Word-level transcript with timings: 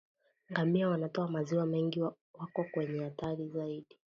Ngamia 0.51 0.89
wanaotoa 0.89 1.27
maziwa 1.27 1.65
mengi 1.65 2.01
wako 2.01 2.63
kwenye 2.71 3.03
hatari 3.03 3.47
zaidi 3.47 3.97